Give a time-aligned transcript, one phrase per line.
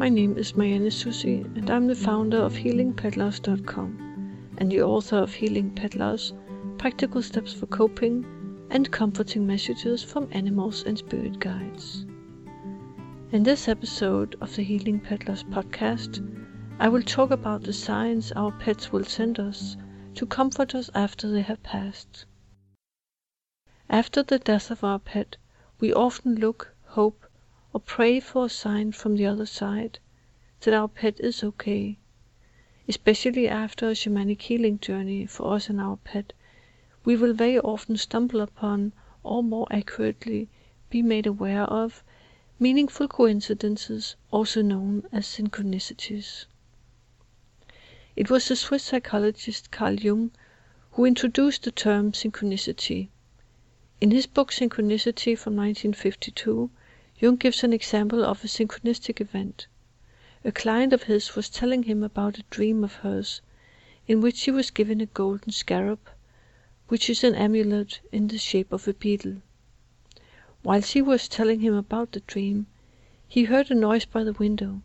[0.00, 5.34] My name is Marianne Susi, and I'm the founder of HealingPetLoss.com and the author of
[5.34, 6.32] Healing Pet Loss
[6.78, 8.24] Practical Steps for Coping
[8.70, 12.06] and Comforting Messages from Animals and Spirit Guides.
[13.32, 16.26] In this episode of the Healing Pet Loss podcast,
[16.78, 19.76] I will talk about the signs our pets will send us
[20.14, 22.24] to comfort us after they have passed.
[23.90, 25.36] After the death of our pet,
[25.78, 27.26] we often look, hope,
[27.72, 30.00] or pray for a sign from the other side
[30.62, 31.96] that our pet is okay.
[32.88, 36.32] Especially after a shamanic healing journey for us and our pet,
[37.04, 38.92] we will very often stumble upon,
[39.22, 40.48] or more accurately,
[40.90, 42.02] be made aware of,
[42.58, 46.46] meaningful coincidences, also known as synchronicities.
[48.16, 50.32] It was the Swiss psychologist Carl Jung
[50.94, 53.10] who introduced the term synchronicity.
[54.00, 56.68] In his book Synchronicity from 1952,
[57.22, 59.66] Jung gives an example of a synchronistic event.
[60.42, 63.42] A client of his was telling him about a dream of hers,
[64.08, 65.98] in which she was given a golden scarab,
[66.88, 69.42] which is an amulet in the shape of a beetle.
[70.62, 72.68] While she was telling him about the dream,
[73.28, 74.80] he heard a noise by the window.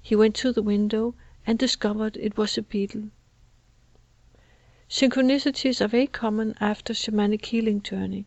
[0.00, 1.14] He went to the window
[1.46, 3.10] and discovered it was a beetle.
[4.88, 8.24] Synchronicities are very common after shamanic healing journey,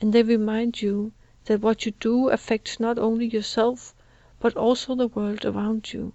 [0.00, 1.12] and they remind you
[1.46, 3.94] that what you do affects not only yourself
[4.40, 6.12] but also the world around you.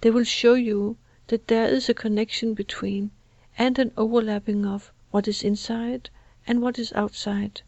[0.00, 0.96] They will show you
[1.28, 3.10] that there is a connection between
[3.58, 6.10] and an overlapping of what is inside
[6.46, 7.62] and what is outside.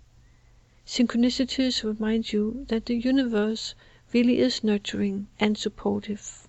[0.86, 3.74] Synchronicities remind you that the universe
[4.14, 6.48] really is nurturing and supportive.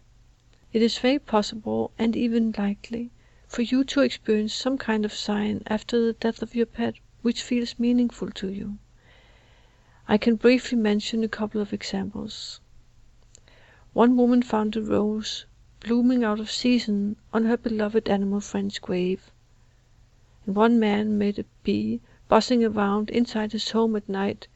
[0.71, 3.11] It is very possible, and even likely,
[3.47, 7.41] for you to experience some kind of sign after the death of your pet which
[7.41, 8.77] feels meaningful to you.
[10.11, 12.59] I can briefly mention a couple of examples.
[13.93, 15.45] One woman found a rose
[15.81, 19.29] blooming out of season on her beloved animal friend's grave,
[20.47, 24.47] and one man met a bee buzzing around inside his home at night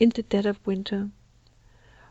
[0.00, 1.10] in the dead of winter.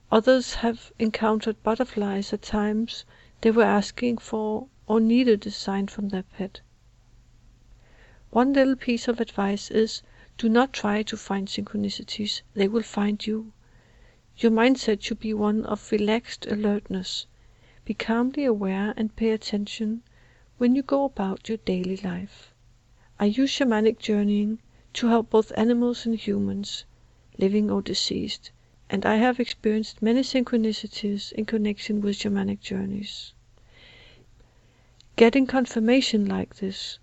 [0.09, 3.03] Others have encountered butterflies at times
[3.41, 6.62] they were asking for or needed a sign from their pet.
[8.29, 10.01] One little piece of advice is
[10.39, 13.51] do not try to find synchronicities, they will find you.
[14.38, 17.25] Your mindset should be one of relaxed alertness.
[17.83, 20.01] Be calmly aware and pay attention
[20.57, 22.53] when you go about your daily life.
[23.19, 24.59] I use shamanic journeying
[24.94, 26.85] to help both animals and humans,
[27.38, 28.51] living or deceased,
[28.89, 33.33] and I have experienced many synchronicities in connection with shamanic journeys.
[35.17, 36.97] Getting confirmation like this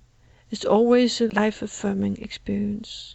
[0.51, 3.15] is always a life affirming experience.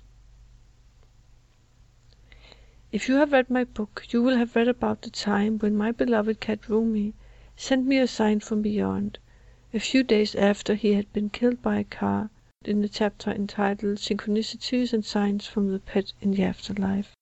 [2.94, 5.94] If you have read my book, you will have read about the time when my
[5.94, 7.13] beloved cat Rumi
[7.56, 9.18] sent me a sign from beyond,
[9.74, 12.29] a few days after he had been killed by a car,
[12.66, 17.16] in the chapter entitled Synchronicities and Signs from the Pet in the Afterlife.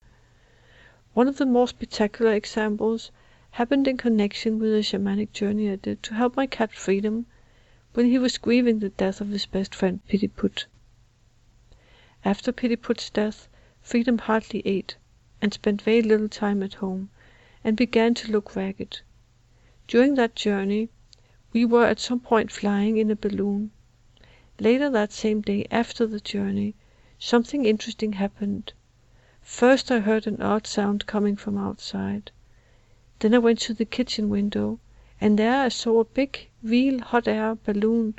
[1.13, 3.11] One of the more spectacular examples
[3.51, 7.27] happened in connection with a shamanic journey I did to help my cat Freedom
[7.93, 10.65] when he was grieving the death of his best friend Pidiput.
[12.25, 13.47] After Pidiput's death,
[13.83, 14.95] Freedom hardly ate,
[15.41, 17.09] and spent very little time at home,
[17.63, 19.01] and began to look ragged.
[19.87, 20.89] During that journey
[21.53, 23.71] we were at some point flying in a balloon.
[24.59, 26.75] Later that same day after the journey,
[27.17, 28.73] something interesting happened.
[29.41, 32.31] First I heard an odd sound coming from outside.
[33.19, 34.79] Then I went to the kitchen window,
[35.19, 38.15] and there I saw a big, real hot air balloon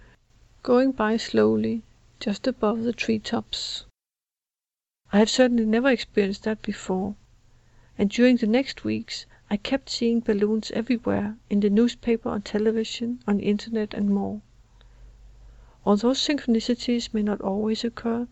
[0.63, 1.83] going by slowly
[2.19, 3.85] just above the tree tops.
[5.13, 7.17] I have certainly never experienced that before,
[7.99, 13.19] and during the next weeks I kept seeing balloons everywhere, in the newspaper, on television,
[13.27, 14.41] on the internet, and more.
[15.85, 18.29] Although synchronicities may not always occur,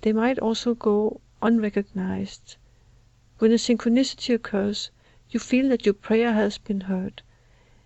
[0.00, 2.56] they might also go unrecognized.
[3.38, 4.90] When a synchronicity occurs,
[5.28, 7.20] you feel that your prayer has been heard,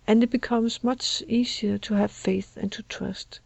[0.06, 3.40] and it becomes much easier to have faith and to trust.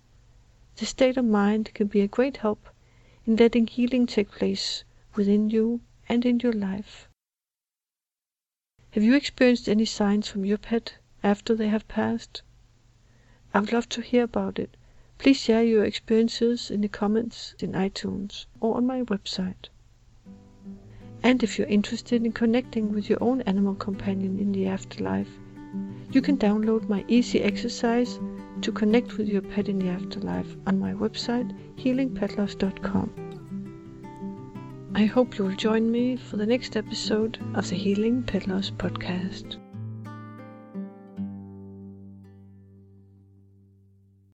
[0.76, 2.69] This state of mind can be a great help
[3.26, 4.84] in letting healing take place
[5.14, 7.08] within you and in your life.
[8.93, 12.43] Have you experienced any signs from your pet after they have passed?
[13.52, 14.76] I would love to hear about it.
[15.19, 19.70] Please share your experiences in the comments in iTunes or on my website.
[21.22, 25.31] And if you're interested in connecting with your own animal companion in the afterlife,
[26.12, 28.19] you can download my easy exercise
[28.62, 33.11] to connect with your pet in the afterlife on my website healingpetloss.com.
[34.94, 38.70] I hope you will join me for the next episode of the Healing Pet Loss
[38.70, 39.58] podcast.